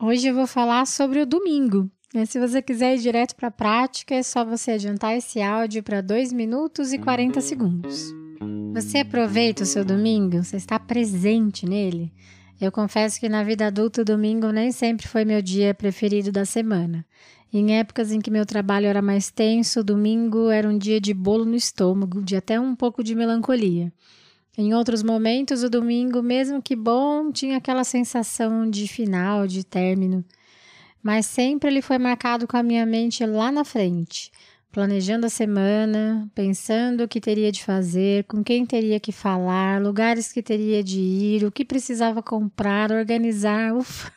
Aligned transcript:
Hoje 0.00 0.28
eu 0.28 0.34
vou 0.34 0.46
falar 0.46 0.86
sobre 0.86 1.20
o 1.20 1.26
domingo. 1.26 1.90
Se 2.24 2.38
você 2.38 2.62
quiser 2.62 2.94
ir 2.94 3.00
direto 3.00 3.34
para 3.34 3.48
a 3.48 3.50
prática, 3.50 4.14
é 4.14 4.22
só 4.22 4.44
você 4.44 4.70
adiantar 4.70 5.16
esse 5.16 5.42
áudio 5.42 5.82
para 5.82 6.00
2 6.00 6.32
minutos 6.32 6.92
e 6.92 6.98
40 6.98 7.40
segundos. 7.40 8.14
Você 8.72 8.98
aproveita 8.98 9.64
o 9.64 9.66
seu 9.66 9.84
domingo? 9.84 10.44
Você 10.44 10.56
está 10.56 10.78
presente 10.78 11.66
nele? 11.66 12.12
Eu 12.60 12.70
confesso 12.70 13.18
que 13.18 13.28
na 13.28 13.42
vida 13.42 13.66
adulta 13.66 14.02
o 14.02 14.04
domingo 14.04 14.52
nem 14.52 14.70
sempre 14.70 15.08
foi 15.08 15.24
meu 15.24 15.42
dia 15.42 15.74
preferido 15.74 16.30
da 16.30 16.44
semana. 16.44 17.04
Em 17.52 17.76
épocas 17.76 18.12
em 18.12 18.20
que 18.20 18.30
meu 18.30 18.46
trabalho 18.46 18.86
era 18.86 19.02
mais 19.02 19.32
tenso, 19.32 19.80
o 19.80 19.84
domingo 19.84 20.48
era 20.48 20.68
um 20.68 20.78
dia 20.78 21.00
de 21.00 21.12
bolo 21.12 21.44
no 21.44 21.56
estômago, 21.56 22.22
de 22.22 22.36
até 22.36 22.60
um 22.60 22.76
pouco 22.76 23.02
de 23.02 23.16
melancolia. 23.16 23.92
Em 24.60 24.74
outros 24.74 25.04
momentos, 25.04 25.62
o 25.62 25.70
domingo, 25.70 26.20
mesmo 26.20 26.60
que 26.60 26.74
bom, 26.74 27.30
tinha 27.30 27.58
aquela 27.58 27.84
sensação 27.84 28.68
de 28.68 28.88
final, 28.88 29.46
de 29.46 29.62
término. 29.62 30.24
Mas 31.00 31.26
sempre 31.26 31.70
ele 31.70 31.80
foi 31.80 31.96
marcado 31.96 32.44
com 32.48 32.56
a 32.56 32.62
minha 32.64 32.84
mente 32.84 33.24
lá 33.24 33.52
na 33.52 33.62
frente, 33.62 34.32
planejando 34.72 35.26
a 35.26 35.28
semana, 35.28 36.28
pensando 36.34 37.04
o 37.04 37.08
que 37.08 37.20
teria 37.20 37.52
de 37.52 37.62
fazer, 37.62 38.24
com 38.24 38.42
quem 38.42 38.66
teria 38.66 38.98
que 38.98 39.12
falar, 39.12 39.80
lugares 39.80 40.32
que 40.32 40.42
teria 40.42 40.82
de 40.82 40.98
ir, 40.98 41.44
o 41.44 41.52
que 41.52 41.64
precisava 41.64 42.20
comprar, 42.20 42.90
organizar, 42.90 43.72
ufa. 43.78 44.12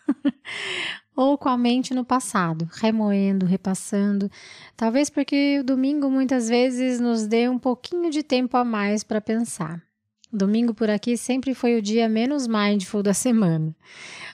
ou 1.16 1.38
com 1.38 1.50
a 1.50 1.58
mente 1.58 1.94
no 1.94 2.04
passado, 2.04 2.68
remoendo, 2.82 3.46
repassando. 3.46 4.28
Talvez 4.76 5.08
porque 5.08 5.60
o 5.60 5.64
domingo 5.64 6.10
muitas 6.10 6.50
vezes 6.50 7.00
nos 7.00 7.28
dê 7.28 7.48
um 7.48 7.60
pouquinho 7.60 8.10
de 8.10 8.24
tempo 8.24 8.58
a 8.58 8.66
mais 8.66 9.04
para 9.04 9.22
pensar. 9.22 9.91
Domingo 10.34 10.74
por 10.74 10.90
aqui 10.90 11.18
sempre 11.18 11.54
foi 11.54 11.78
o 11.78 11.82
dia 11.82 12.08
menos 12.08 12.48
mindful 12.48 13.04
da 13.04 13.14
semana. 13.14 13.76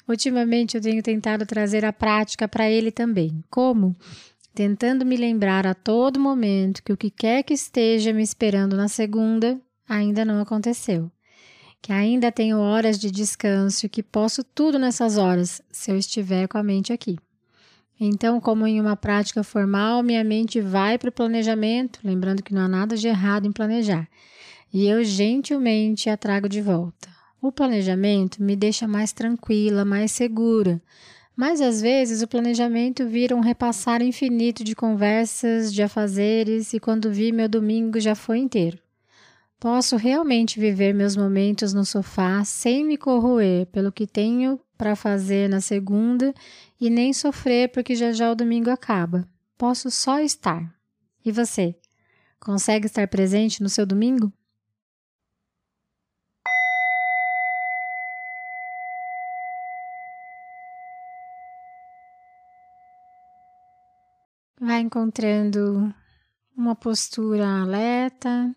Ultimamente 0.08 0.78
eu 0.78 0.82
tenho 0.82 1.02
tentado 1.02 1.44
trazer 1.44 1.84
a 1.84 1.92
prática 1.92 2.48
para 2.48 2.70
ele 2.70 2.92
também. 2.92 3.44
Como? 3.50 3.96
Tentando 4.54 5.04
me 5.04 5.18
lembrar 5.18 5.66
a 5.66 5.74
todo 5.74 6.20
momento 6.20 6.84
que 6.84 6.94
o 6.94 6.98
que 6.98 7.10
quer 7.10 7.42
que 7.42 7.54
esteja 7.54 8.14
me 8.14 8.22
esperando 8.22 8.78
na 8.78 8.88
segunda 8.88 9.60
ainda 9.90 10.24
não 10.24 10.40
aconteceu. 10.40 11.12
Que 11.82 11.92
ainda 11.92 12.32
tenho 12.32 12.60
horas 12.60 13.00
de 13.00 13.10
descanso 13.10 13.88
e 13.88 13.90
que 13.90 14.04
posso 14.04 14.44
tudo 14.44 14.78
nessas 14.78 15.18
horas 15.18 15.64
se 15.72 15.90
eu 15.90 15.98
estiver 15.98 16.48
com 16.48 16.60
a 16.60 16.64
mente 16.64 16.94
aqui. 16.94 17.18
Então, 18.00 18.40
como 18.40 18.68
em 18.68 18.80
uma 18.80 18.96
prática 18.96 19.44
formal, 19.44 20.04
minha 20.04 20.24
mente 20.24 20.62
vai 20.62 21.00
para 21.00 21.10
o 21.10 21.12
planejamento, 21.12 22.00
lembrando 22.04 22.44
que 22.44 22.54
não 22.54 22.62
há 22.62 22.68
nada 22.68 22.96
de 22.96 23.08
errado 23.08 23.48
em 23.48 23.52
planejar 23.52 24.08
e 24.74 24.88
eu 24.88 25.04
gentilmente 25.04 26.10
a 26.10 26.18
trago 26.18 26.50
de 26.50 26.62
volta. 26.62 27.10
O 27.42 27.52
planejamento 27.52 28.42
me 28.42 28.56
deixa 28.56 28.88
mais 28.88 29.14
tranquila, 29.14 29.86
mais 29.86 30.12
segura. 30.12 30.82
Mas 31.36 31.62
às 31.62 31.82
vezes 31.82 32.24
o 32.24 32.28
planejamento 32.28 33.08
vira 33.08 33.36
um 33.36 33.40
repassar 33.40 34.02
infinito 34.02 34.64
de 34.64 34.76
conversas, 34.76 35.72
de 35.72 35.84
afazeres, 35.84 36.74
e 36.74 36.80
quando 36.80 37.12
vi 37.12 37.32
meu 37.32 37.48
domingo 37.48 38.00
já 38.00 38.16
foi 38.16 38.40
inteiro. 38.40 38.80
Posso 39.60 39.96
realmente 39.96 40.60
viver 40.60 40.94
meus 40.94 41.16
momentos 41.16 41.74
no 41.74 41.86
sofá 41.86 42.44
sem 42.44 42.84
me 42.84 42.98
corroer 42.98 43.66
pelo 43.68 43.92
que 43.92 44.06
tenho 44.06 44.60
para 44.78 44.96
fazer 44.96 45.50
na 45.50 45.60
segunda 45.62 46.34
e 46.80 46.90
nem 46.90 47.12
sofrer 47.12 47.70
porque 47.70 47.96
já 47.96 48.12
já 48.12 48.32
o 48.32 48.36
domingo 48.36 48.70
acaba. 48.70 49.28
Posso 49.58 49.90
só 49.90 50.20
estar. 50.20 50.72
E 51.26 51.32
você? 51.32 51.76
Consegue 52.40 52.86
estar 52.86 53.08
presente 53.08 53.64
no 53.64 53.70
seu 53.70 53.86
domingo? 53.86 54.32
Vai 64.68 64.82
encontrando 64.82 65.96
uma 66.54 66.76
postura 66.76 67.62
alerta, 67.62 68.54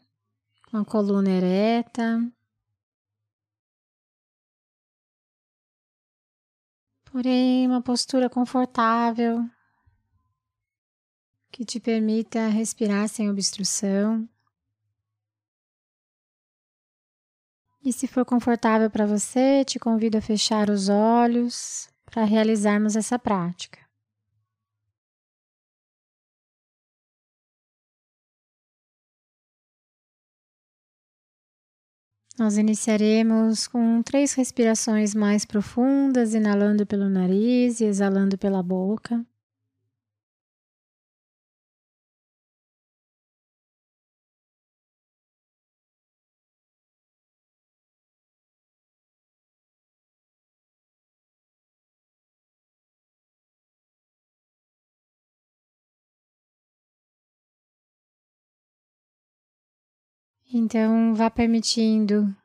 uma 0.73 0.85
coluna 0.85 1.31
ereta. 1.31 2.21
Porém, 7.05 7.65
uma 7.65 7.81
postura 7.81 8.29
confortável 8.29 9.49
que 11.53 11.65
te 11.65 11.79
permita 11.79 12.49
respirar 12.49 13.09
sem 13.09 13.31
obstrução. 13.31 14.29
E 17.85 17.93
se 17.93 18.09
for 18.09 18.25
confortável 18.25 18.91
para 18.91 19.07
você, 19.07 19.65
te 19.65 19.79
convido 19.79 20.19
a 20.19 20.21
fechar 20.21 20.71
os 20.71 20.89
olhos 20.89 21.89
para 22.05 22.25
realizarmos 22.25 22.97
essa 22.97 23.17
prática. 23.17 23.90
Nós 32.39 32.57
iniciaremos 32.57 33.67
com 33.67 34.03
três 34.03 34.33
respirações 34.33 35.15
mais 35.15 35.45
profundas, 35.45 36.35
inalando 36.35 36.87
pelo 36.87 37.09
nariz 37.09 37.81
e 37.81 37.85
exalando 37.85 38.39
pela 38.39 38.63
boca. 38.63 39.25
Então, 60.53 61.15
vá 61.15 61.31
permitindo 61.31 62.37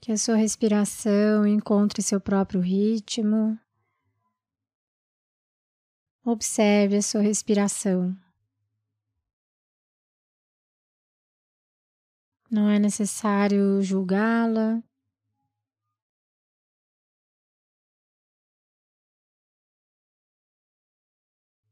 que 0.00 0.10
a 0.10 0.18
sua 0.18 0.34
respiração 0.34 1.46
encontre 1.46 2.02
seu 2.02 2.20
próprio 2.20 2.60
ritmo. 2.60 3.56
Observe 6.24 6.96
a 6.96 7.02
sua 7.02 7.20
respiração. 7.20 8.18
Não 12.50 12.68
é 12.68 12.80
necessário 12.80 13.80
julgá-la. 13.80 14.82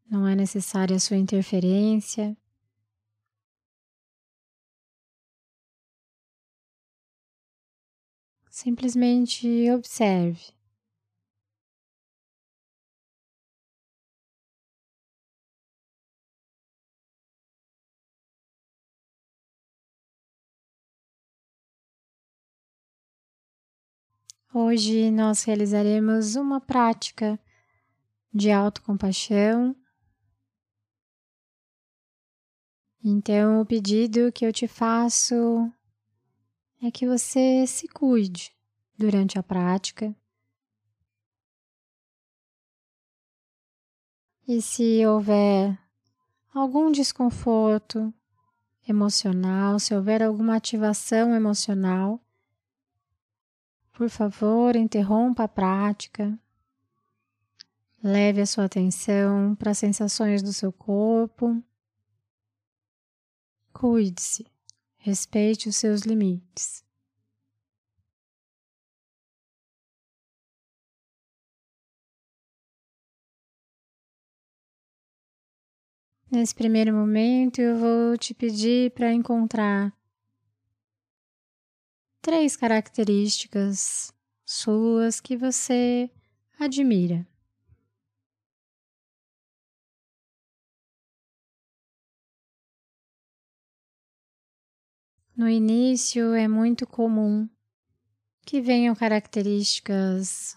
Não 0.08 0.24
é 0.24 0.36
necessária 0.36 0.94
a 0.94 1.00
sua 1.00 1.16
interferência. 1.16 2.36
Simplesmente 8.60 9.70
observe. 9.70 10.52
Hoje 24.52 25.08
nós 25.12 25.44
realizaremos 25.44 26.34
uma 26.34 26.60
prática 26.60 27.38
de 28.34 28.50
autocompaixão. 28.50 29.76
Então, 33.04 33.60
o 33.60 33.64
pedido 33.64 34.32
que 34.32 34.44
eu 34.44 34.52
te 34.52 34.66
faço 34.66 35.72
é 36.82 36.90
que 36.90 37.06
você 37.06 37.66
se 37.66 37.88
cuide 37.88 38.52
durante 38.96 39.38
a 39.38 39.42
prática. 39.42 40.14
E 44.46 44.62
se 44.62 45.04
houver 45.06 45.78
algum 46.54 46.90
desconforto 46.90 48.12
emocional, 48.88 49.78
se 49.78 49.94
houver 49.94 50.22
alguma 50.22 50.56
ativação 50.56 51.34
emocional, 51.34 52.20
por 53.92 54.08
favor, 54.08 54.76
interrompa 54.76 55.42
a 55.42 55.48
prática. 55.48 56.38
Leve 58.00 58.40
a 58.40 58.46
sua 58.46 58.66
atenção 58.66 59.56
para 59.56 59.72
as 59.72 59.78
sensações 59.78 60.40
do 60.40 60.52
seu 60.52 60.72
corpo. 60.72 61.60
Cuide-se, 63.72 64.46
respeite 64.98 65.68
os 65.68 65.76
seus 65.76 66.02
limites. 66.02 66.84
Nesse 76.30 76.54
primeiro 76.54 76.92
momento, 76.92 77.58
eu 77.58 77.76
vou 77.76 78.18
te 78.18 78.34
pedir 78.34 78.90
para 78.90 79.12
encontrar 79.12 79.96
três 82.20 82.54
características 82.54 84.12
suas 84.44 85.20
que 85.20 85.36
você 85.36 86.10
admira. 86.58 87.26
No 95.38 95.48
início 95.48 96.34
é 96.34 96.48
muito 96.48 96.84
comum 96.84 97.48
que 98.44 98.60
venham 98.60 98.92
características 98.92 100.56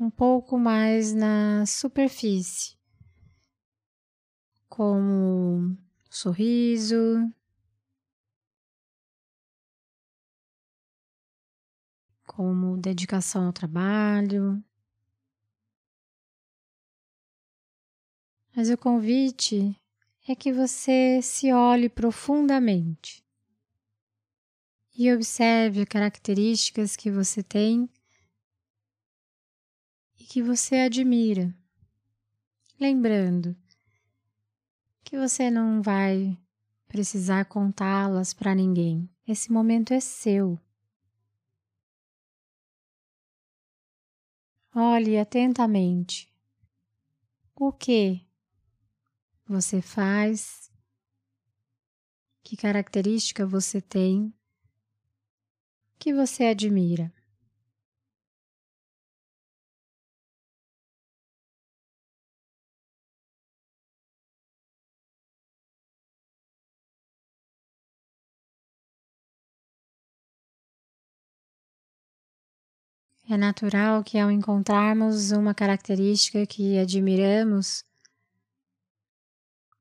um 0.00 0.08
pouco 0.08 0.58
mais 0.58 1.12
na 1.12 1.66
superfície, 1.66 2.78
como 4.70 5.76
sorriso, 6.08 7.30
como 12.26 12.78
dedicação 12.78 13.48
ao 13.48 13.52
trabalho. 13.52 14.64
Mas 18.56 18.70
o 18.70 18.78
convite 18.78 19.78
é 20.26 20.34
que 20.34 20.54
você 20.54 21.20
se 21.20 21.52
olhe 21.52 21.90
profundamente 21.90 23.23
e 24.96 25.12
observe 25.12 25.84
características 25.84 26.94
que 26.94 27.10
você 27.10 27.42
tem 27.42 27.90
e 30.18 30.24
que 30.24 30.42
você 30.42 30.76
admira. 30.76 31.54
Lembrando 32.78 33.56
que 35.02 35.18
você 35.18 35.50
não 35.50 35.82
vai 35.82 36.38
precisar 36.86 37.44
contá-las 37.46 38.32
para 38.32 38.54
ninguém. 38.54 39.10
Esse 39.26 39.50
momento 39.50 39.92
é 39.92 40.00
seu. 40.00 40.58
Olhe 44.74 45.18
atentamente 45.18 46.32
o 47.54 47.72
que 47.72 48.26
você 49.46 49.80
faz, 49.80 50.70
que 52.42 52.56
característica 52.56 53.46
você 53.46 53.80
tem, 53.80 54.34
que 56.04 56.12
você 56.12 56.44
admira. 56.44 57.10
É 73.26 73.38
natural 73.38 74.04
que 74.04 74.18
ao 74.18 74.30
encontrarmos 74.30 75.30
uma 75.30 75.54
característica 75.54 76.46
que 76.46 76.78
admiramos, 76.78 77.82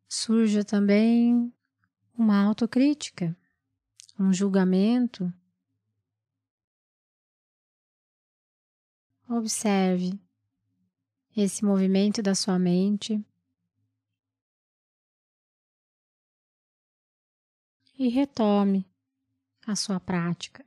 surja 0.08 0.64
também 0.64 1.54
uma 2.18 2.42
autocrítica, 2.44 3.36
um 4.18 4.32
julgamento. 4.32 5.30
Observe 9.28 10.20
esse 11.36 11.66
movimento 11.66 12.22
da 12.22 12.36
sua 12.36 12.60
mente 12.60 13.24
e 17.98 18.10
retome 18.10 18.86
a 19.66 19.76
sua 19.76 20.00
prática. 20.00 20.64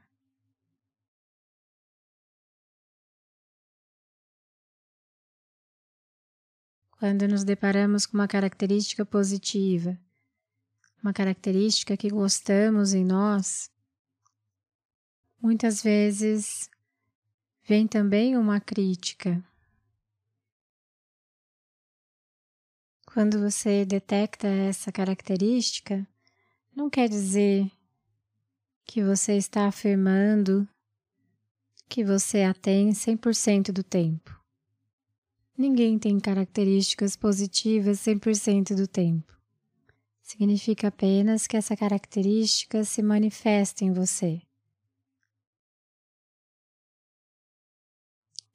quando 6.99 7.29
nos 7.29 7.44
deparamos 7.44 8.06
com 8.06 8.17
uma 8.17 8.26
característica 8.26 9.05
positiva, 9.05 9.99
uma 11.02 11.12
característica 11.12 11.97
que 11.97 12.09
gostamos 12.09 12.94
em 12.94 13.05
nós, 13.05 13.70
muitas 15.41 15.82
vezes 15.82 16.70
vem 17.66 17.86
também 17.86 18.36
uma 18.36 18.60
crítica. 18.60 19.44
Quando 23.04 23.40
você 23.40 23.84
detecta 23.84 24.46
essa 24.46 24.92
característica, 24.92 26.06
não 26.74 26.88
quer 26.88 27.08
dizer 27.08 27.68
que 28.84 29.02
você 29.02 29.36
está 29.36 29.66
afirmando 29.66 30.68
que 31.88 32.04
você 32.04 32.42
a 32.42 32.54
tem 32.54 32.90
100% 32.90 33.72
do 33.72 33.82
tempo. 33.82 34.38
Ninguém 35.58 35.98
tem 35.98 36.20
características 36.20 37.16
positivas 37.16 37.98
100% 37.98 38.76
do 38.76 38.86
tempo. 38.86 39.34
Significa 40.22 40.88
apenas 40.88 41.46
que 41.46 41.56
essa 41.56 41.76
característica 41.76 42.84
se 42.84 43.02
manifesta 43.02 43.84
em 43.84 43.92
você. 43.92 44.45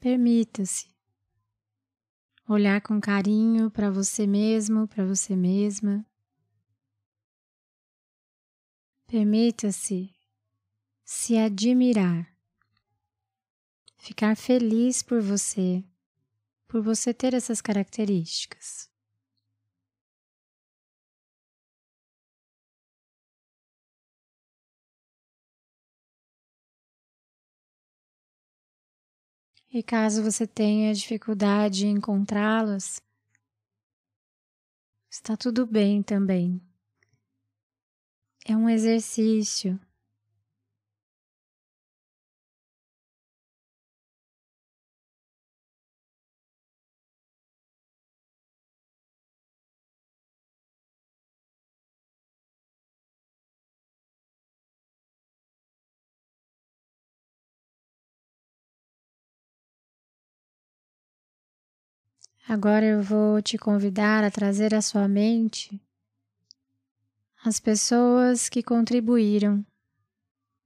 Permita-se 0.02 0.88
olhar 2.50 2.82
com 2.82 3.00
carinho 3.00 3.72
para 3.72 3.90
você 3.90 4.28
mesmo, 4.28 4.88
para 4.88 5.06
você 5.06 5.36
mesma. 5.36 6.04
Permita-se 9.06 10.12
se 11.06 11.38
admirar, 11.38 12.36
ficar 13.96 14.36
feliz 14.36 15.04
por 15.04 15.22
você 15.22 15.84
por 16.68 16.82
você 16.82 17.14
ter 17.14 17.34
essas 17.36 17.62
características. 17.62 18.91
E 29.74 29.82
caso 29.82 30.22
você 30.22 30.46
tenha 30.46 30.94
dificuldade 30.94 31.88
em 31.88 31.92
encontrá-las, 31.92 33.02
está 35.10 35.38
tudo 35.38 35.66
bem 35.66 36.04
também. 36.04 36.62
É 38.46 38.54
um 38.54 38.68
exercício 38.68 39.80
Agora 62.48 62.86
eu 62.86 63.02
vou 63.02 63.42
te 63.42 63.58
convidar 63.58 64.24
a 64.24 64.32
trazer 64.32 64.74
à 64.74 64.82
sua 64.82 65.08
mente 65.08 65.80
as 67.44 67.60
pessoas 67.60 68.50
que 68.50 68.62
contribuíram 68.62 69.66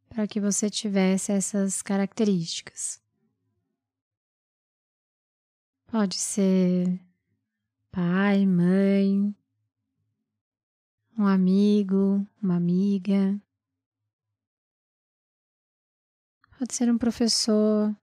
para 0.09 0.27
que 0.27 0.39
você 0.39 0.69
tivesse 0.69 1.31
essas 1.31 1.81
características. 1.81 3.01
Pode 5.87 6.15
ser 6.15 6.99
pai, 7.91 8.45
mãe, 8.45 9.35
um 11.17 11.25
amigo, 11.25 12.25
uma 12.41 12.55
amiga. 12.55 13.39
Pode 16.57 16.73
ser 16.73 16.89
um 16.89 16.97
professor, 16.97 17.95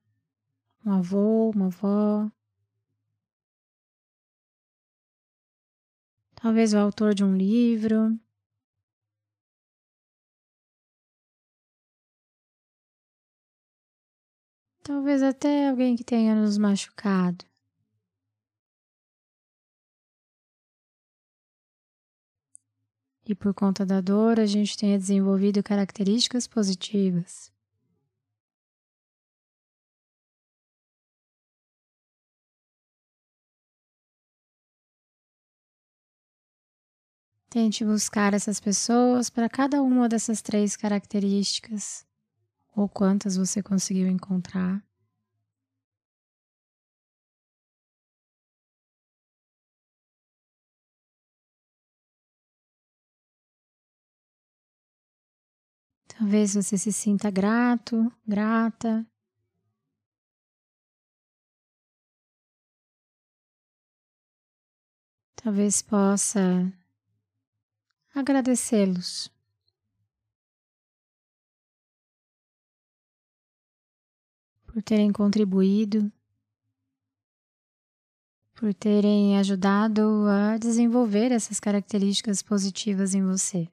um 0.85 0.93
avô, 0.93 1.51
uma 1.51 1.67
avó. 1.67 2.31
talvez 6.43 6.75
o 6.75 6.79
autor 6.79 7.15
de 7.15 7.23
um 7.23 7.37
livro. 7.37 8.19
Talvez 14.83 15.23
até 15.23 15.69
alguém 15.69 15.95
que 15.95 16.03
tenha 16.03 16.35
nos 16.35 16.59
machucado. 16.59 17.45
E 23.25 23.37
por 23.37 23.55
conta 23.55 23.87
da 23.87 24.01
dor, 24.01 24.41
a 24.41 24.47
gente 24.47 24.77
tenha 24.77 24.99
desenvolvido 24.99 25.63
características 25.63 26.49
positivas. 26.49 27.52
Tente 37.53 37.85
buscar 37.85 38.33
essas 38.33 38.59
pessoas 38.59 39.29
para 39.29 39.47
cada 39.47 39.83
uma 39.83 40.09
dessas 40.09 40.41
três 40.41 40.75
características, 40.75 42.07
ou 42.75 42.89
quantas 42.89 43.37
você 43.37 43.63
conseguiu 43.63 44.09
encontrar. 44.09 44.83
Talvez 56.09 56.55
você 56.55 56.79
se 56.79 56.91
sinta 56.91 57.31
grato, 57.31 58.11
grata. 58.27 59.07
Talvez 65.37 65.83
possa 65.83 66.73
agradecê-los. 68.15 69.31
Por 74.67 74.83
terem 74.83 75.13
contribuído, 75.13 76.11
por 78.55 78.73
terem 78.73 79.39
ajudado 79.39 80.27
a 80.29 80.57
desenvolver 80.57 81.33
essas 81.33 81.59
características 81.59 82.43
positivas 82.43 83.15
em 83.15 83.23
você. 83.23 83.69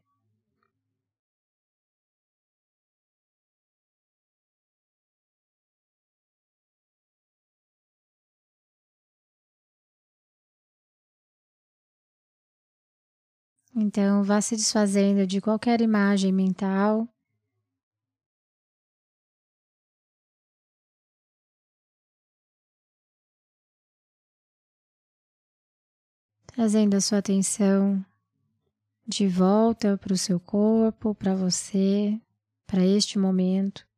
Então, 13.82 14.24
vá 14.26 14.42
se 14.42 14.58
desfazendo 14.58 15.26
de 15.26 15.40
qualquer 15.40 15.80
imagem 15.80 16.34
mental. 16.34 17.08
Trazendo 26.48 26.96
a 26.96 27.00
sua 27.00 27.20
atenção 27.20 28.06
de 29.08 29.30
volta 29.30 29.98
para 29.98 30.14
o 30.14 30.18
seu 30.18 30.42
corpo, 30.42 31.16
para 31.16 31.34
você, 31.34 32.20
para 32.68 32.86
este 32.86 33.18
momento. 33.18 33.89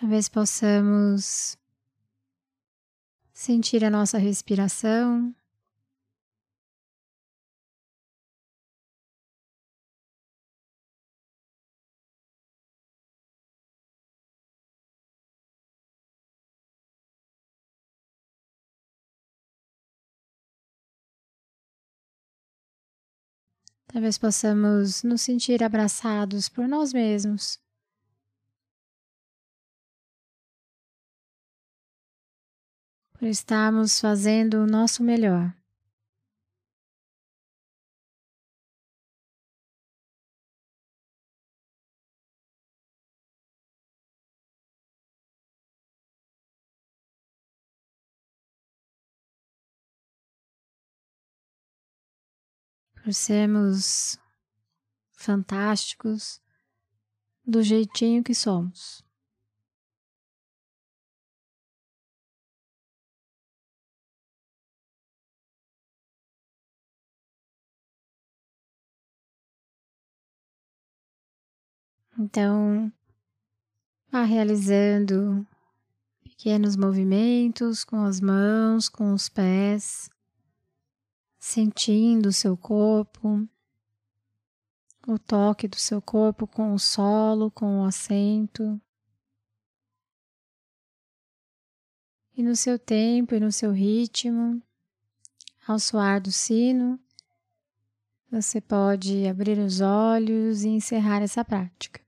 Talvez 0.00 0.28
possamos 0.28 1.58
sentir 3.32 3.84
a 3.84 3.90
nossa 3.90 4.16
respiração. 4.16 5.34
Talvez 23.88 24.16
possamos 24.16 25.02
nos 25.02 25.22
sentir 25.22 25.64
abraçados 25.64 26.48
por 26.48 26.68
nós 26.68 26.92
mesmos. 26.92 27.58
Por 33.18 33.26
estarmos 33.26 33.98
fazendo 33.98 34.58
o 34.58 34.66
nosso 34.66 35.02
melhor. 35.02 35.52
Por 53.02 53.12
sermos 53.12 54.16
fantásticos 55.12 56.40
do 57.44 57.62
jeitinho 57.62 58.22
que 58.22 58.34
somos. 58.34 59.07
Então, 72.20 72.92
vá 74.10 74.24
realizando 74.24 75.46
pequenos 76.20 76.74
movimentos 76.74 77.84
com 77.84 78.02
as 78.02 78.20
mãos, 78.20 78.88
com 78.88 79.14
os 79.14 79.28
pés, 79.28 80.10
sentindo 81.38 82.30
o 82.30 82.32
seu 82.32 82.56
corpo, 82.56 83.48
o 85.06 85.16
toque 85.16 85.68
do 85.68 85.76
seu 85.76 86.02
corpo 86.02 86.44
com 86.44 86.74
o 86.74 86.78
solo, 86.78 87.52
com 87.52 87.82
o 87.82 87.84
assento. 87.84 88.80
E 92.36 92.42
no 92.42 92.56
seu 92.56 92.80
tempo 92.80 93.32
e 93.32 93.38
no 93.38 93.52
seu 93.52 93.70
ritmo, 93.70 94.60
ao 95.64 95.78
soar 95.78 96.20
do 96.20 96.32
sino, 96.32 96.98
você 98.28 98.60
pode 98.60 99.24
abrir 99.28 99.60
os 99.60 99.80
olhos 99.80 100.64
e 100.64 100.68
encerrar 100.68 101.22
essa 101.22 101.44
prática. 101.44 102.07